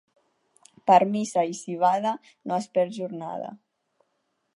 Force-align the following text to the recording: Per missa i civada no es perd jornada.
Per 0.91 0.95
missa 1.15 1.43
i 1.51 1.53
civada 1.57 2.13
no 2.51 2.57
es 2.57 2.69
perd 2.79 2.97
jornada. 2.99 3.53